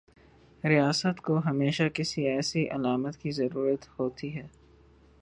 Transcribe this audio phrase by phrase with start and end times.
[0.63, 4.47] ریاست کو ہمیشہ کسی ایسی علامت کی ضرورت ہوتی ہے۔